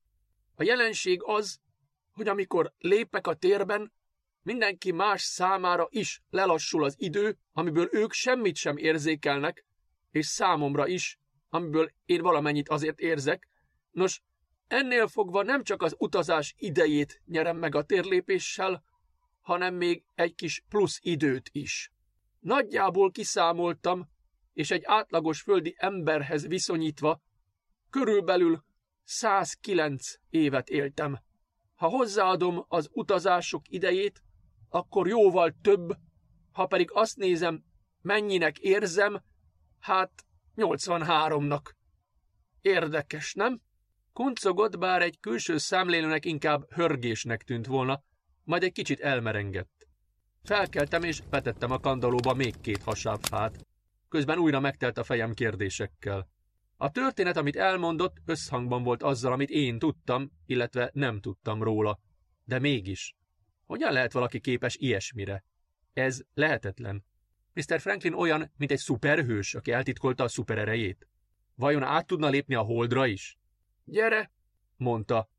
A 0.55 0.63
jelenség 0.63 1.21
az, 1.23 1.59
hogy 2.15 2.27
amikor 2.27 2.73
lépek 2.77 3.27
a 3.27 3.33
térben, 3.33 3.91
mindenki 4.41 4.91
más 4.91 5.21
számára 5.21 5.87
is 5.89 6.21
lelassul 6.29 6.83
az 6.83 6.95
idő, 6.97 7.37
amiből 7.53 7.89
ők 7.91 8.11
semmit 8.13 8.55
sem 8.55 8.77
érzékelnek, 8.77 9.65
és 10.11 10.25
számomra 10.25 10.87
is, 10.87 11.19
amiből 11.49 11.91
én 12.05 12.21
valamennyit 12.21 12.69
azért 12.69 12.99
érzek. 12.99 13.49
Nos, 13.91 14.21
ennél 14.67 15.07
fogva 15.07 15.43
nem 15.43 15.63
csak 15.63 15.81
az 15.81 15.95
utazás 15.97 16.53
idejét 16.57 17.21
nyerem 17.25 17.57
meg 17.57 17.75
a 17.75 17.83
térlépéssel, 17.83 18.83
hanem 19.41 19.75
még 19.75 20.03
egy 20.15 20.35
kis 20.35 20.63
plusz 20.69 20.99
időt 21.01 21.49
is. 21.51 21.91
Nagyjából 22.39 23.11
kiszámoltam, 23.11 24.09
és 24.53 24.71
egy 24.71 24.83
átlagos 24.85 25.41
földi 25.41 25.75
emberhez 25.77 26.47
viszonyítva 26.47 27.21
körülbelül 27.89 28.63
109 29.03 30.13
évet 30.29 30.69
éltem. 30.69 31.19
Ha 31.75 31.87
hozzáadom 31.87 32.65
az 32.67 32.89
utazások 32.91 33.61
idejét, 33.69 34.21
akkor 34.69 35.07
jóval 35.07 35.55
több, 35.61 35.97
ha 36.51 36.65
pedig 36.65 36.89
azt 36.91 37.17
nézem, 37.17 37.63
mennyinek 38.01 38.57
érzem, 38.57 39.23
hát 39.79 40.11
83-nak. 40.55 41.61
Érdekes, 42.61 43.33
nem? 43.33 43.61
Kuncogott, 44.13 44.77
bár 44.77 45.01
egy 45.01 45.19
külső 45.19 45.57
számlélőnek 45.57 46.25
inkább 46.25 46.73
hörgésnek 46.73 47.43
tűnt 47.43 47.65
volna, 47.65 48.03
majd 48.43 48.63
egy 48.63 48.71
kicsit 48.71 48.99
elmerengett. 48.99 49.87
Felkeltem 50.43 51.03
és 51.03 51.21
betettem 51.21 51.71
a 51.71 51.79
kandalóba 51.79 52.33
még 52.33 52.59
két 52.61 52.83
hasábfát. 52.83 53.65
Közben 54.09 54.37
újra 54.37 54.59
megtelt 54.59 54.97
a 54.97 55.03
fejem 55.03 55.33
kérdésekkel. 55.33 56.27
A 56.77 56.91
történet, 56.91 57.37
amit 57.37 57.55
elmondott, 57.55 58.21
összhangban 58.25 58.83
volt 58.83 59.03
azzal, 59.03 59.31
amit 59.31 59.49
én 59.49 59.79
tudtam, 59.79 60.31
illetve 60.45 60.89
nem 60.93 61.21
tudtam 61.21 61.63
róla. 61.63 61.99
De 62.43 62.59
mégis. 62.59 63.15
Hogyan 63.65 63.93
lehet 63.93 64.11
valaki 64.11 64.39
képes 64.39 64.75
ilyesmire? 64.75 65.43
Ez 65.93 66.21
lehetetlen. 66.33 67.05
Mr. 67.53 67.79
Franklin 67.79 68.13
olyan, 68.13 68.51
mint 68.57 68.71
egy 68.71 68.77
szuperhős, 68.77 69.55
aki 69.55 69.71
eltitkolta 69.71 70.23
a 70.23 70.27
szupererejét. 70.27 71.07
Vajon 71.55 71.83
át 71.83 72.07
tudna 72.07 72.27
lépni 72.27 72.55
a 72.55 72.61
holdra 72.61 73.05
is? 73.05 73.37
Gyere, 73.83 74.31
mondta. 74.77 75.29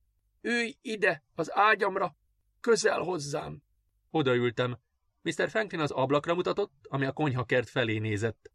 Ülj 0.41 0.75
ide, 0.83 1.25
az 1.35 1.51
ágyamra, 1.57 2.17
közel 2.61 3.01
hozzám. 3.01 3.63
Odaültem. 4.11 4.79
Mr. 5.23 5.49
Franklin 5.49 5.81
az 5.81 5.91
ablakra 5.91 6.35
mutatott, 6.35 6.75
ami 6.83 7.05
a 7.05 7.13
konyhakert 7.13 7.69
felé 7.69 7.99
nézett. 7.99 8.51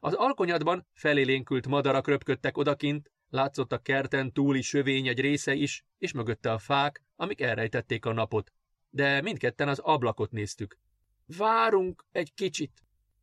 Az 0.00 0.14
alkonyatban 0.14 0.86
felélénkült 0.92 1.66
madarak 1.66 2.08
röpködtek 2.08 2.56
odakint, 2.56 3.10
látszott 3.30 3.72
a 3.72 3.78
kerten 3.78 4.32
túli 4.32 4.62
sövény 4.62 5.08
egy 5.08 5.20
része 5.20 5.54
is, 5.54 5.84
és 5.98 6.12
mögötte 6.12 6.52
a 6.52 6.58
fák, 6.58 7.02
amik 7.16 7.40
elrejtették 7.40 8.04
a 8.04 8.12
napot. 8.12 8.52
De 8.90 9.20
mindketten 9.20 9.68
az 9.68 9.78
ablakot 9.78 10.30
néztük. 10.30 10.78
Várunk 11.26 12.04
egy 12.12 12.34
kicsit, 12.34 12.82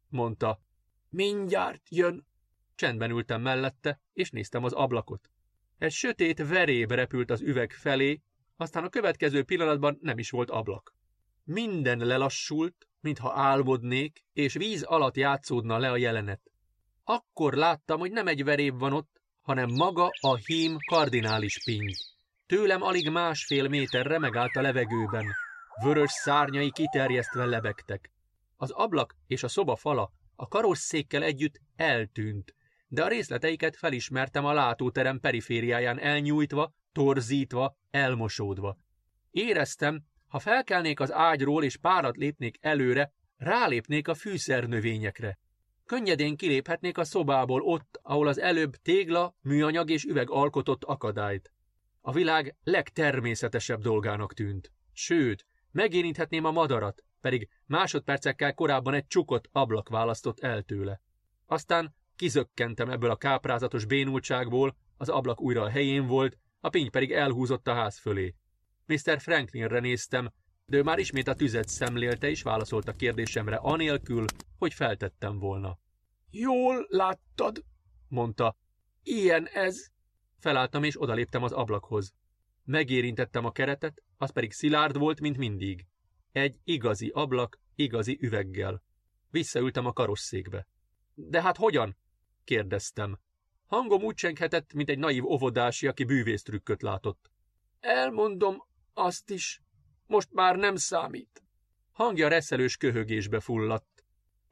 mondta. 0.09 0.61
Mindjárt 1.09 1.81
jön. 1.89 2.27
Csendben 2.75 3.11
ültem 3.11 3.41
mellette, 3.41 4.01
és 4.13 4.29
néztem 4.29 4.63
az 4.63 4.73
ablakot. 4.73 5.29
Egy 5.77 5.91
sötét 5.91 6.47
veréb 6.47 6.91
repült 6.91 7.31
az 7.31 7.41
üveg 7.41 7.71
felé, 7.71 8.21
aztán 8.55 8.83
a 8.83 8.89
következő 8.89 9.43
pillanatban 9.43 9.97
nem 10.01 10.17
is 10.17 10.29
volt 10.29 10.49
ablak. 10.49 10.95
Minden 11.43 11.97
lelassult, 11.97 12.87
mintha 12.99 13.33
álmodnék, 13.33 14.23
és 14.33 14.53
víz 14.53 14.83
alatt 14.83 15.15
játszódna 15.15 15.77
le 15.77 15.91
a 15.91 15.97
jelenet. 15.97 16.52
Akkor 17.03 17.53
láttam, 17.53 17.99
hogy 17.99 18.11
nem 18.11 18.27
egy 18.27 18.43
veréb 18.43 18.79
van 18.79 18.93
ott, 18.93 19.21
hanem 19.41 19.69
maga 19.69 20.09
a 20.21 20.35
hím 20.35 20.77
kardinális 20.89 21.63
pingy. 21.63 21.95
Tőlem 22.45 22.81
alig 22.81 23.09
másfél 23.09 23.67
méterre 23.67 24.19
megállt 24.19 24.55
a 24.55 24.61
levegőben. 24.61 25.25
Vörös 25.83 26.11
szárnyai 26.11 26.71
kiterjesztve 26.71 27.45
lebegtek. 27.45 28.11
Az 28.55 28.71
ablak 28.71 29.15
és 29.27 29.43
a 29.43 29.47
szoba 29.47 29.75
fala 29.75 30.11
a 30.35 30.47
karosszékkel 30.47 31.23
együtt 31.23 31.59
eltűnt, 31.75 32.55
de 32.87 33.03
a 33.03 33.07
részleteiket 33.07 33.75
felismertem 33.75 34.45
a 34.45 34.53
látóterem 34.53 35.19
perifériáján 35.19 35.99
elnyújtva, 35.99 36.73
torzítva, 36.91 37.77
elmosódva. 37.91 38.77
Éreztem, 39.31 40.03
ha 40.27 40.39
felkelnék 40.39 40.99
az 40.99 41.11
ágyról 41.11 41.63
és 41.63 41.77
párat 41.77 42.17
lépnék 42.17 42.57
előre, 42.61 43.13
rálépnék 43.37 44.07
a 44.07 44.13
fűszernövényekre. 44.13 45.39
Könnyedén 45.93 46.35
kiléphetnék 46.35 46.97
a 46.97 47.03
szobából 47.03 47.61
ott, 47.61 47.99
ahol 48.01 48.27
az 48.27 48.39
előbb 48.39 48.75
tégla, 48.75 49.35
műanyag 49.41 49.89
és 49.89 50.03
üveg 50.03 50.29
alkotott 50.29 50.83
akadályt. 50.83 51.51
A 52.01 52.11
világ 52.11 52.55
legtermészetesebb 52.63 53.81
dolgának 53.81 54.33
tűnt. 54.33 54.71
Sőt, 54.93 55.45
megérinthetném 55.71 56.45
a 56.45 56.51
madarat, 56.51 57.03
pedig 57.21 57.49
másodpercekkel 57.65 58.53
korábban 58.53 58.93
egy 58.93 59.07
csukott 59.07 59.49
ablak 59.51 59.89
választott 59.89 60.39
el 60.39 60.61
tőle. 60.61 61.01
Aztán 61.45 61.95
kizökkentem 62.15 62.89
ebből 62.89 63.09
a 63.09 63.15
káprázatos 63.15 63.85
bénultságból, 63.85 64.77
az 64.97 65.09
ablak 65.09 65.41
újra 65.41 65.61
a 65.61 65.69
helyén 65.69 66.07
volt, 66.07 66.37
a 66.59 66.69
pinny 66.69 66.89
pedig 66.89 67.11
elhúzott 67.11 67.67
a 67.67 67.73
ház 67.73 67.97
fölé. 67.97 68.35
Mr. 68.85 69.19
Franklinre 69.19 69.79
néztem, 69.79 70.31
de 70.65 70.77
ő 70.77 70.83
már 70.83 70.99
ismét 70.99 71.27
a 71.27 71.35
tüzet 71.35 71.67
szemlélte 71.67 72.29
és 72.29 72.41
válaszolt 72.41 72.87
a 72.87 72.93
kérdésemre 72.93 73.55
anélkül, 73.55 74.25
hogy 74.57 74.73
feltettem 74.73 75.39
volna. 75.39 75.81
Jól 76.35 76.85
láttad, 76.89 77.63
mondta. 78.07 78.57
Ilyen 79.03 79.47
ez. 79.47 79.87
Felálltam 80.39 80.83
és 80.83 81.01
odaléptem 81.01 81.43
az 81.43 81.51
ablakhoz. 81.51 82.13
Megérintettem 82.63 83.45
a 83.45 83.51
keretet, 83.51 84.03
az 84.17 84.31
pedig 84.31 84.51
szilárd 84.51 84.97
volt, 84.97 85.19
mint 85.19 85.37
mindig. 85.37 85.85
Egy 86.31 86.59
igazi 86.63 87.09
ablak, 87.09 87.59
igazi 87.75 88.17
üveggel. 88.21 88.83
Visszaültem 89.29 89.85
a 89.85 89.93
karosszékbe. 89.93 90.67
De 91.13 91.41
hát 91.41 91.57
hogyan? 91.57 91.97
kérdeztem. 92.43 93.19
Hangom 93.65 94.03
úgy 94.03 94.15
csenghetett, 94.15 94.73
mint 94.73 94.89
egy 94.89 94.99
naív 94.99 95.25
óvodási, 95.25 95.87
aki 95.87 96.03
bűvésztrükköt 96.03 96.81
látott. 96.81 97.31
Elmondom 97.79 98.67
azt 98.93 99.29
is, 99.29 99.61
most 100.05 100.31
már 100.31 100.55
nem 100.55 100.75
számít. 100.75 101.43
Hangja 101.91 102.27
reszelős 102.27 102.77
köhögésbe 102.77 103.39
fulladt. 103.39 103.92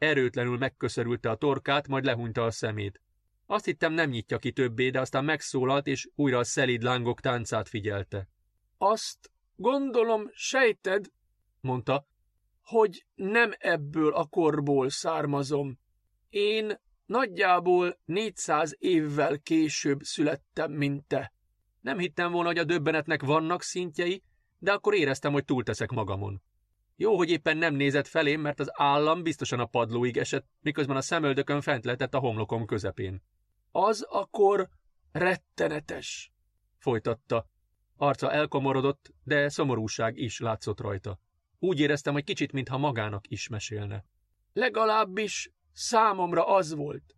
Erőtlenül 0.01 0.57
megköszörülte 0.57 1.29
a 1.29 1.35
torkát, 1.35 1.87
majd 1.87 2.05
lehúnyta 2.05 2.43
a 2.43 2.51
szemét. 2.51 3.01
Azt 3.45 3.65
hittem 3.65 3.93
nem 3.93 4.09
nyitja 4.09 4.37
ki 4.37 4.51
többé, 4.51 4.89
de 4.89 4.99
aztán 4.99 5.25
megszólalt, 5.25 5.87
és 5.87 6.09
újra 6.15 6.37
a 6.37 6.43
szelíd 6.43 6.81
lángok 6.81 7.19
táncát 7.19 7.69
figyelte. 7.69 8.27
Azt 8.77 9.31
gondolom 9.55 10.29
sejted, 10.33 11.05
mondta, 11.59 12.05
hogy 12.63 13.05
nem 13.15 13.51
ebből 13.57 14.13
a 14.13 14.25
korból 14.25 14.89
származom. 14.89 15.79
Én 16.29 16.79
nagyjából 17.05 17.99
400 18.05 18.75
évvel 18.79 19.39
később 19.39 20.01
születtem, 20.01 20.71
mint 20.71 21.07
te. 21.07 21.33
Nem 21.81 21.97
hittem 21.97 22.31
volna, 22.31 22.47
hogy 22.47 22.57
a 22.57 22.63
döbbenetnek 22.63 23.21
vannak 23.23 23.61
szintjei, 23.61 24.23
de 24.59 24.71
akkor 24.71 24.93
éreztem, 24.93 25.31
hogy 25.31 25.45
túlteszek 25.45 25.91
magamon. 25.91 26.41
Jó, 27.01 27.17
hogy 27.17 27.29
éppen 27.29 27.57
nem 27.57 27.73
nézett 27.73 28.07
felém, 28.07 28.41
mert 28.41 28.59
az 28.59 28.71
állam 28.73 29.23
biztosan 29.23 29.59
a 29.59 29.65
padlóig 29.65 30.17
esett, 30.17 30.47
miközben 30.59 30.95
a 30.95 31.01
szemöldökön 31.01 31.61
fent 31.61 31.85
lehetett 31.85 32.13
a 32.13 32.19
homlokom 32.19 32.65
közepén. 32.65 33.23
Az 33.71 34.01
akkor 34.01 34.69
rettenetes, 35.11 36.31
folytatta. 36.77 37.47
Arca 37.97 38.31
elkomorodott, 38.31 39.13
de 39.23 39.49
szomorúság 39.49 40.17
is 40.17 40.39
látszott 40.39 40.79
rajta. 40.79 41.19
Úgy 41.59 41.79
éreztem, 41.79 42.13
hogy 42.13 42.23
kicsit, 42.23 42.51
mintha 42.51 42.77
magának 42.77 43.27
is 43.27 43.47
mesélne. 43.47 44.05
Legalábbis 44.53 45.51
számomra 45.71 46.47
az 46.47 46.73
volt. 46.73 47.15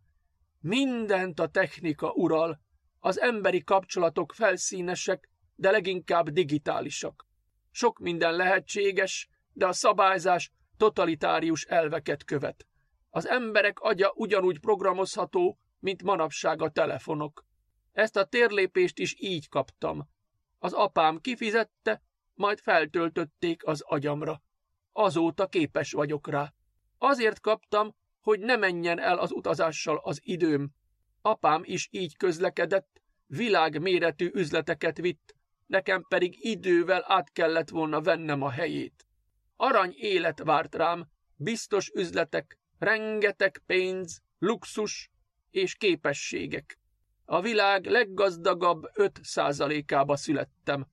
Mindent 0.59 1.39
a 1.39 1.47
technika 1.47 2.11
ural, 2.11 2.61
az 2.99 3.19
emberi 3.19 3.63
kapcsolatok 3.63 4.33
felszínesek, 4.33 5.29
de 5.55 5.71
leginkább 5.71 6.29
digitálisak. 6.29 7.27
Sok 7.71 7.99
minden 7.99 8.35
lehetséges, 8.35 9.31
de 9.53 9.65
a 9.67 9.73
szabályzás 9.73 10.51
totalitárius 10.77 11.63
elveket 11.63 12.23
követ. 12.23 12.67
Az 13.09 13.27
emberek 13.27 13.79
agya 13.79 14.11
ugyanúgy 14.15 14.59
programozható, 14.59 15.57
mint 15.79 16.03
manapság 16.03 16.61
a 16.61 16.69
telefonok. 16.69 17.45
Ezt 17.91 18.15
a 18.15 18.25
térlépést 18.25 18.99
is 18.99 19.15
így 19.17 19.49
kaptam. 19.49 20.07
Az 20.59 20.73
apám 20.73 21.19
kifizette, 21.19 22.01
majd 22.33 22.59
feltöltötték 22.59 23.65
az 23.65 23.81
agyamra. 23.81 24.41
Azóta 24.91 25.47
képes 25.47 25.91
vagyok 25.91 26.27
rá. 26.27 26.53
Azért 26.97 27.39
kaptam, 27.39 27.95
hogy 28.21 28.39
ne 28.39 28.55
menjen 28.55 28.99
el 28.99 29.17
az 29.17 29.31
utazással 29.31 29.99
az 30.03 30.19
időm. 30.23 30.71
Apám 31.21 31.61
is 31.65 31.87
így 31.91 32.17
közlekedett, 32.17 33.01
világméretű 33.25 34.29
üzleteket 34.33 34.97
vitt, 34.97 35.35
nekem 35.65 36.05
pedig 36.07 36.45
idővel 36.45 37.03
át 37.07 37.31
kellett 37.31 37.69
volna 37.69 38.01
vennem 38.01 38.41
a 38.41 38.49
helyét. 38.49 39.05
Arany 39.63 39.93
élet 39.97 40.39
várt 40.39 40.75
rám, 40.75 41.07
biztos 41.35 41.89
üzletek, 41.93 42.57
rengeteg 42.79 43.61
pénz, 43.65 44.21
luxus, 44.39 45.11
és 45.51 45.75
képességek. 45.75 46.79
A 47.25 47.41
világ 47.41 47.85
leggazdagabb 47.85 48.89
5 48.93 49.19
százalékába 49.21 50.15
születtem. 50.15 50.87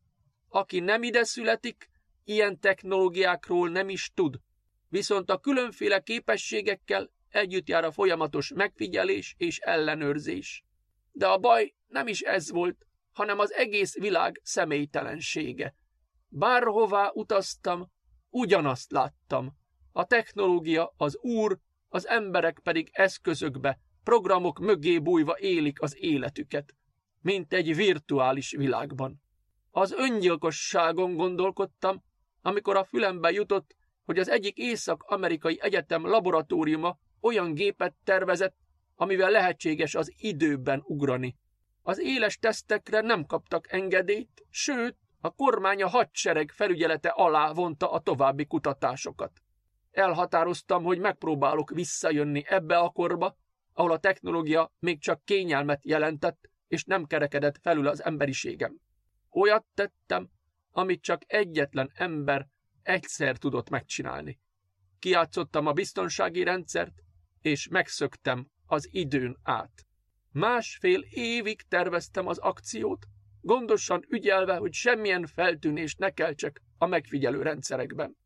Aki 0.48 0.80
nem 0.80 1.02
ide 1.02 1.24
születik, 1.24 1.90
ilyen 2.24 2.60
technológiákról 2.60 3.68
nem 3.68 3.88
is 3.88 4.10
tud. 4.14 4.40
Viszont 4.88 5.30
a 5.30 5.38
különféle 5.38 6.00
képességekkel 6.00 7.10
együtt 7.28 7.68
jár 7.68 7.84
a 7.84 7.92
folyamatos 7.92 8.52
megfigyelés 8.54 9.34
és 9.38 9.58
ellenőrzés. 9.58 10.64
De 11.12 11.26
a 11.26 11.38
baj 11.38 11.74
nem 11.86 12.06
is 12.06 12.20
ez 12.20 12.50
volt, 12.50 12.86
hanem 13.12 13.38
az 13.38 13.52
egész 13.52 13.94
világ 13.94 14.40
személytelensége. 14.42 15.74
Bárhová 16.28 17.10
utaztam, 17.14 17.90
ugyanazt 18.30 18.90
láttam. 18.90 19.56
A 19.92 20.04
technológia 20.04 20.94
az 20.96 21.16
úr, 21.16 21.58
az 21.88 22.08
emberek 22.08 22.60
pedig 22.62 22.88
eszközökbe, 22.92 23.78
programok 24.04 24.58
mögé 24.58 24.98
bújva 24.98 25.38
élik 25.38 25.82
az 25.82 25.96
életüket, 25.98 26.74
mint 27.20 27.52
egy 27.52 27.76
virtuális 27.76 28.50
világban. 28.50 29.22
Az 29.70 29.92
öngyilkosságon 29.92 31.14
gondolkodtam, 31.14 32.02
amikor 32.42 32.76
a 32.76 32.84
fülembe 32.84 33.30
jutott, 33.30 33.76
hogy 34.04 34.18
az 34.18 34.28
egyik 34.28 34.56
észak-amerikai 34.56 35.58
egyetem 35.60 36.06
laboratóriuma 36.06 36.98
olyan 37.20 37.54
gépet 37.54 37.94
tervezett, 38.04 38.56
amivel 38.94 39.30
lehetséges 39.30 39.94
az 39.94 40.12
időben 40.16 40.82
ugrani. 40.84 41.36
Az 41.82 41.98
éles 41.98 42.38
tesztekre 42.38 43.00
nem 43.00 43.26
kaptak 43.26 43.72
engedélyt, 43.72 44.46
sőt, 44.50 44.96
a 45.20 45.34
kormány 45.34 45.82
a 45.82 45.88
hadsereg 45.88 46.50
felügyelete 46.50 47.08
alá 47.08 47.52
vonta 47.52 47.92
a 47.92 48.00
további 48.00 48.46
kutatásokat. 48.46 49.42
Elhatároztam, 49.90 50.82
hogy 50.82 50.98
megpróbálok 50.98 51.70
visszajönni 51.70 52.44
ebbe 52.46 52.78
a 52.78 52.90
korba, 52.90 53.36
ahol 53.72 53.92
a 53.92 53.98
technológia 53.98 54.72
még 54.78 55.00
csak 55.00 55.24
kényelmet 55.24 55.84
jelentett, 55.84 56.50
és 56.68 56.84
nem 56.84 57.04
kerekedett 57.04 57.58
felül 57.62 57.86
az 57.86 58.04
emberiségem. 58.04 58.76
Olyat 59.30 59.66
tettem, 59.74 60.30
amit 60.70 61.02
csak 61.02 61.22
egyetlen 61.26 61.90
ember 61.94 62.48
egyszer 62.82 63.36
tudott 63.36 63.70
megcsinálni. 63.70 64.40
Kiátszottam 64.98 65.66
a 65.66 65.72
biztonsági 65.72 66.42
rendszert, 66.42 66.94
és 67.40 67.68
megszöktem 67.68 68.48
az 68.66 68.88
időn 68.90 69.38
át. 69.42 69.86
Másfél 70.32 71.00
évig 71.10 71.62
terveztem 71.62 72.26
az 72.26 72.38
akciót, 72.38 73.06
gondosan 73.40 74.04
ügyelve, 74.08 74.56
hogy 74.56 74.72
semmilyen 74.72 75.26
feltűnést 75.26 75.98
ne 75.98 76.10
keltsek 76.10 76.62
a 76.78 76.86
megfigyelő 76.86 77.42
rendszerekben. 77.42 78.16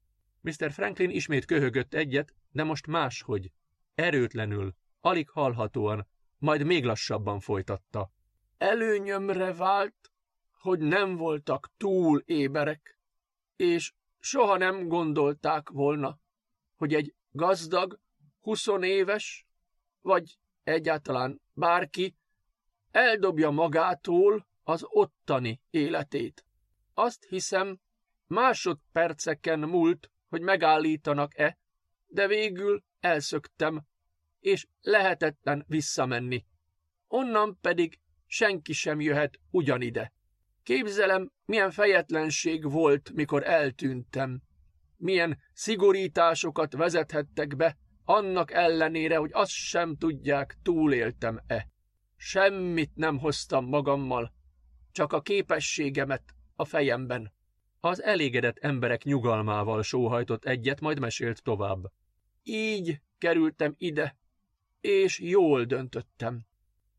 Mr. 0.41 0.73
Franklin 0.73 1.11
ismét 1.11 1.45
köhögött 1.45 1.95
egyet, 1.95 2.35
de 2.51 2.65
most 2.65 2.87
máshogy, 2.87 3.51
erőtlenül, 3.95 4.75
alig 5.01 5.29
hallhatóan, 5.29 6.07
majd 6.39 6.65
még 6.65 6.85
lassabban 6.85 7.41
folytatta. 7.41 8.11
Előnyömre 8.59 9.53
vált, 9.53 10.13
hogy 10.61 10.79
nem 10.79 11.17
voltak 11.17 11.71
túl 11.77 12.23
éberek, 12.25 12.99
és 13.57 13.93
soha 14.19 14.57
nem 14.57 14.89
gondolták 14.89 15.69
volna, 15.69 16.19
hogy 16.77 16.95
egy 16.95 17.15
gazdag, 17.31 17.99
huszonéves, 18.41 19.47
vagy 20.01 20.39
egyáltalán 20.63 21.41
bárki 21.53 22.17
eldobja 22.91 23.51
magától 23.51 24.47
az 24.65 24.85
ottani 24.85 25.61
életét. 25.71 26.45
Azt 26.95 27.25
hiszem, 27.29 27.79
másodperceken 28.27 29.59
múlt, 29.59 30.11
hogy 30.29 30.41
megállítanak-e, 30.41 31.59
de 32.07 32.27
végül 32.27 32.85
elszöktem, 33.01 33.85
és 34.41 34.67
lehetetlen 34.81 35.65
visszamenni. 35.69 36.45
Onnan 37.07 37.59
pedig 37.61 37.99
senki 38.27 38.73
sem 38.73 39.01
jöhet 39.01 39.41
ugyanide. 39.51 40.13
Képzelem, 40.63 41.33
milyen 41.45 41.71
fejetlenség 41.71 42.71
volt, 42.71 43.13
mikor 43.13 43.45
eltűntem. 43.47 44.43
Milyen 44.97 45.39
szigorításokat 45.53 46.73
vezethettek 46.73 47.57
be, 47.57 47.77
annak 48.05 48.51
ellenére, 48.51 49.17
hogy 49.17 49.31
azt 49.33 49.51
sem 49.51 49.97
tudják, 49.97 50.57
túléltem-e. 50.63 51.69
Semmit 52.17 52.91
nem 52.95 53.19
hoztam 53.19 53.67
magammal, 53.67 54.33
csak 54.95 55.13
a 55.13 55.21
képességemet 55.21 56.23
a 56.57 56.65
fejemben. 56.65 57.33
Az 57.81 58.03
elégedett 58.03 58.59
emberek 58.59 59.03
nyugalmával 59.03 59.83
sóhajtott 59.83 60.45
egyet, 60.45 60.81
majd 60.81 60.99
mesélt 60.99 61.43
tovább. 61.43 61.93
Így 62.43 63.01
kerültem 63.19 63.75
ide, 63.79 64.17
és 64.81 65.21
jól 65.21 65.65
döntöttem. 65.65 66.47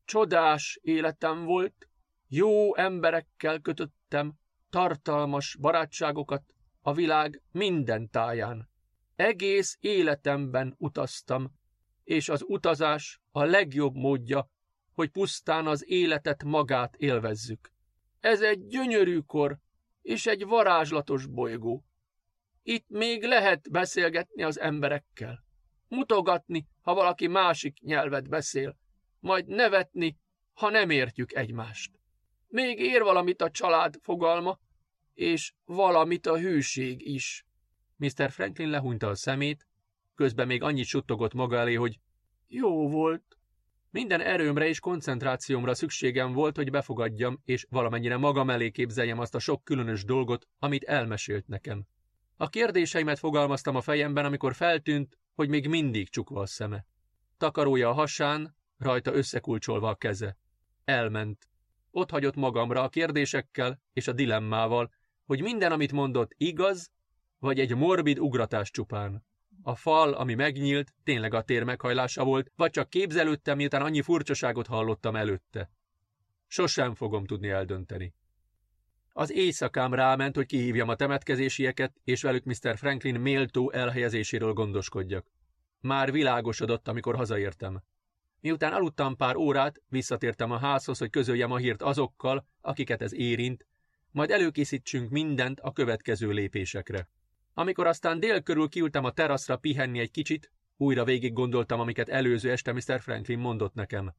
Csodás 0.05 0.79
életem 0.81 1.43
volt, 1.43 1.89
jó 2.27 2.75
emberekkel 2.75 3.59
kötöttem, 3.59 4.33
tartalmas 4.69 5.57
barátságokat 5.59 6.43
a 6.81 6.93
világ 6.93 7.41
minden 7.51 8.09
táján. 8.09 8.69
Egész 9.15 9.77
életemben 9.79 10.75
utaztam, 10.77 11.51
és 12.03 12.29
az 12.29 12.43
utazás 12.47 13.21
a 13.31 13.43
legjobb 13.43 13.95
módja, 13.95 14.49
hogy 14.93 15.09
pusztán 15.09 15.67
az 15.67 15.83
életet 15.87 16.43
magát 16.43 16.95
élvezzük. 16.95 17.73
Ez 18.25 18.41
egy 18.41 18.67
gyönyörű 18.67 19.19
kor, 19.19 19.57
és 20.01 20.25
egy 20.25 20.45
varázslatos 20.45 21.25
bolygó. 21.25 21.83
Itt 22.63 22.85
még 22.87 23.23
lehet 23.23 23.71
beszélgetni 23.71 24.43
az 24.43 24.59
emberekkel, 24.59 25.43
mutogatni, 25.87 26.67
ha 26.81 26.93
valaki 26.93 27.27
másik 27.27 27.79
nyelvet 27.79 28.29
beszél, 28.29 28.77
majd 29.19 29.47
nevetni, 29.47 30.17
ha 30.53 30.69
nem 30.69 30.89
értjük 30.89 31.33
egymást. 31.33 31.91
Még 32.47 32.79
ér 32.79 33.01
valamit 33.01 33.41
a 33.41 33.49
család 33.49 33.95
fogalma, 34.01 34.59
és 35.13 35.53
valamit 35.65 36.25
a 36.25 36.37
hűség 36.37 37.07
is. 37.07 37.45
Mr. 37.95 38.31
Franklin 38.31 38.69
lehúnyta 38.69 39.07
a 39.07 39.15
szemét, 39.15 39.67
közben 40.15 40.47
még 40.47 40.61
annyit 40.61 40.85
suttogott 40.85 41.33
maga 41.33 41.57
elé, 41.57 41.73
hogy 41.73 41.99
jó 42.47 42.89
volt. 42.89 43.37
Minden 43.95 44.21
erőmre 44.21 44.67
és 44.67 44.79
koncentrációmra 44.79 45.75
szükségem 45.75 46.33
volt, 46.33 46.55
hogy 46.55 46.71
befogadjam, 46.71 47.41
és 47.45 47.67
valamennyire 47.69 48.17
magam 48.17 48.49
elé 48.49 48.71
képzeljem 48.71 49.19
azt 49.19 49.35
a 49.35 49.39
sok 49.39 49.63
különös 49.63 50.03
dolgot, 50.03 50.47
amit 50.59 50.83
elmesélt 50.83 51.47
nekem. 51.47 51.85
A 52.37 52.49
kérdéseimet 52.49 53.19
fogalmaztam 53.19 53.75
a 53.75 53.81
fejemben, 53.81 54.25
amikor 54.25 54.53
feltűnt, 54.53 55.17
hogy 55.35 55.49
még 55.49 55.67
mindig 55.67 56.09
csukva 56.09 56.41
a 56.41 56.45
szeme. 56.45 56.85
Takarója 57.37 57.89
a 57.89 57.93
hasán, 57.93 58.55
rajta 58.77 59.13
összekulcsolva 59.13 59.89
a 59.89 59.95
keze. 59.95 60.37
Elment. 60.85 61.47
Ott 61.91 62.09
hagyott 62.09 62.35
magamra 62.35 62.83
a 62.83 62.89
kérdésekkel 62.89 63.81
és 63.93 64.07
a 64.07 64.13
dilemmával, 64.13 64.91
hogy 65.25 65.41
minden, 65.41 65.71
amit 65.71 65.91
mondott, 65.91 66.31
igaz, 66.37 66.91
vagy 67.39 67.59
egy 67.59 67.75
morbid 67.75 68.19
ugratás 68.19 68.71
csupán. 68.71 69.25
A 69.67 69.75
fal, 69.75 70.13
ami 70.13 70.33
megnyílt, 70.33 70.93
tényleg 71.03 71.33
a 71.33 71.41
tér 71.41 71.63
meghajlása 71.63 72.23
volt, 72.23 72.51
vagy 72.55 72.71
csak 72.71 72.89
képzelődtem, 72.89 73.57
miután 73.57 73.81
annyi 73.81 74.01
furcsaságot 74.01 74.67
hallottam 74.67 75.15
előtte. 75.15 75.69
Sosem 76.47 76.95
fogom 76.95 77.25
tudni 77.25 77.49
eldönteni. 77.49 78.13
Az 79.13 79.31
éjszakám 79.31 79.93
ráment, 79.93 80.35
hogy 80.35 80.45
kihívjam 80.45 80.89
a 80.89 80.95
temetkezésieket, 80.95 81.93
és 82.03 82.21
velük 82.21 82.43
Mr. 82.43 82.77
Franklin 82.77 83.19
méltó 83.19 83.71
elhelyezéséről 83.71 84.53
gondoskodjak. 84.53 85.31
Már 85.79 86.11
világosodott, 86.11 86.87
amikor 86.87 87.15
hazaértem. 87.15 87.81
Miután 88.41 88.73
aludtam 88.73 89.15
pár 89.15 89.35
órát, 89.35 89.81
visszatértem 89.89 90.51
a 90.51 90.57
házhoz, 90.57 90.97
hogy 90.97 91.09
közöljem 91.09 91.51
a 91.51 91.57
hírt 91.57 91.81
azokkal, 91.81 92.45
akiket 92.61 93.01
ez 93.01 93.13
érint, 93.13 93.65
majd 94.11 94.31
előkészítsünk 94.31 95.09
mindent 95.09 95.59
a 95.59 95.71
következő 95.71 96.29
lépésekre. 96.29 97.07
Amikor 97.57 97.87
aztán 97.87 98.19
dél 98.19 98.41
körül 98.41 98.69
kiültem 98.69 99.03
a 99.03 99.11
teraszra 99.11 99.57
pihenni 99.57 99.99
egy 99.99 100.11
kicsit, 100.11 100.51
újra 100.77 101.03
végig 101.03 101.33
gondoltam, 101.33 101.79
amiket 101.79 102.09
előző 102.09 102.51
este 102.51 102.73
Mr. 102.73 103.01
Franklin 103.01 103.39
mondott 103.39 103.73
nekem. 103.73 104.13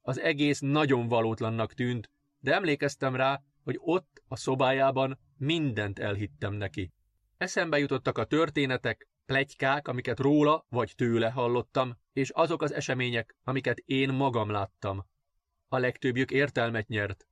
Az 0.00 0.20
egész 0.20 0.60
nagyon 0.60 1.08
valótlannak 1.08 1.74
tűnt, 1.74 2.10
de 2.38 2.54
emlékeztem 2.54 3.16
rá, 3.16 3.42
hogy 3.64 3.76
ott, 3.78 4.22
a 4.28 4.36
szobájában 4.36 5.18
mindent 5.36 5.98
elhittem 5.98 6.54
neki. 6.54 6.92
Eszembe 7.36 7.78
jutottak 7.78 8.18
a 8.18 8.24
történetek, 8.24 9.08
plegykák, 9.26 9.88
amiket 9.88 10.18
róla 10.18 10.66
vagy 10.68 10.92
tőle 10.96 11.30
hallottam, 11.30 11.98
és 12.12 12.30
azok 12.30 12.62
az 12.62 12.72
események, 12.72 13.36
amiket 13.42 13.78
én 13.78 14.12
magam 14.12 14.50
láttam. 14.50 15.06
A 15.68 15.78
legtöbbjük 15.78 16.30
értelmet 16.30 16.88
nyert. 16.88 17.26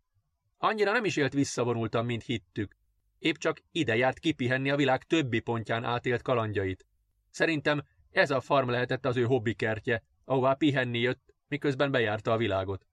Annyira 0.56 0.92
nem 0.92 1.04
is 1.04 1.16
élt 1.16 1.32
visszavonultam, 1.32 2.06
mint 2.06 2.22
hittük. 2.22 2.76
Épp 3.18 3.34
csak 3.34 3.62
ide 3.72 3.96
járt 3.96 4.18
kipihenni 4.18 4.70
a 4.70 4.76
világ 4.76 5.02
többi 5.02 5.40
pontján 5.40 5.84
átélt 5.84 6.22
kalandjait. 6.22 6.86
Szerintem 7.30 7.82
ez 8.10 8.30
a 8.30 8.40
farm 8.40 8.70
lehetett 8.70 9.04
az 9.04 9.16
ő 9.16 9.24
hobbikertje, 9.24 10.02
ahová 10.24 10.54
pihenni 10.54 10.98
jött, 10.98 11.34
miközben 11.48 11.90
bejárta 11.90 12.32
a 12.32 12.36
világot. 12.36 12.86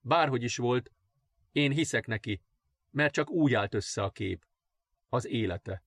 Bárhogy 0.00 0.42
is 0.42 0.56
volt, 0.56 0.92
én 1.52 1.72
hiszek 1.72 2.06
neki, 2.06 2.42
mert 2.90 3.12
csak 3.12 3.30
úgy 3.30 3.54
állt 3.54 3.74
össze 3.74 4.02
a 4.02 4.10
kép. 4.10 4.46
Az 5.08 5.26
élete. 5.26 5.82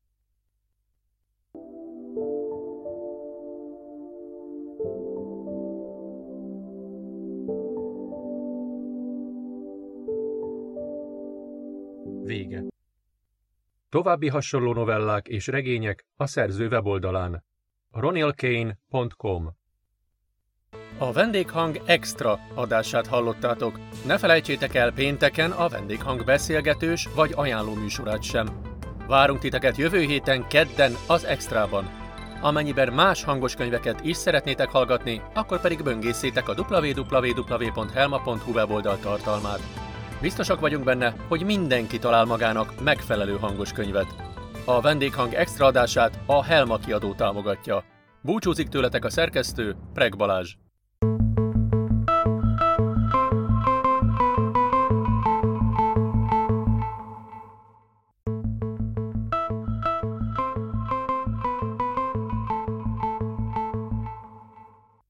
További 13.91 14.27
hasonló 14.27 14.73
novellák 14.73 15.27
és 15.27 15.47
regények 15.47 16.05
a 16.15 16.27
szerző 16.27 16.67
weboldalán 16.67 17.43
ronilkane.com 17.91 19.55
A 20.97 21.11
vendéghang 21.11 21.81
extra 21.85 22.39
adását 22.53 23.07
hallottátok. 23.07 23.79
Ne 24.05 24.17
felejtsétek 24.17 24.75
el 24.75 24.91
pénteken 24.91 25.51
a 25.51 25.67
vendéghang 25.67 26.23
beszélgetős 26.23 27.07
vagy 27.15 27.31
ajánló 27.35 27.73
műsorát 27.73 28.23
sem. 28.23 28.61
Várunk 29.07 29.39
titeket 29.39 29.77
jövő 29.77 29.99
héten 29.99 30.47
kedden 30.47 30.91
az 31.07 31.23
extrában. 31.23 31.89
Amennyiben 32.41 32.93
más 32.93 33.23
hangos 33.23 33.55
könyveket 33.55 34.05
is 34.05 34.17
szeretnétek 34.17 34.69
hallgatni, 34.69 35.21
akkor 35.33 35.61
pedig 35.61 35.83
böngészétek 35.83 36.49
a 36.49 36.55
www.helma.hu 36.69 38.51
weboldal 38.51 38.99
tartalmát. 38.99 39.80
Biztosak 40.21 40.59
vagyunk 40.59 40.83
benne, 40.83 41.15
hogy 41.27 41.43
mindenki 41.43 41.99
talál 41.99 42.25
magának 42.25 42.83
megfelelő 42.83 43.37
hangos 43.37 43.71
könyvet. 43.71 44.15
A 44.65 44.81
vendéghang 44.81 45.33
extra 45.33 45.65
adását 45.65 46.19
a 46.25 46.43
Helma 46.43 46.77
kiadó 46.77 47.13
támogatja. 47.13 47.83
Búcsúzik 48.21 48.67
tőletek 48.67 49.05
a 49.05 49.09
szerkesztő, 49.09 49.75
Preg 49.93 50.17
Balázs. 50.17 50.55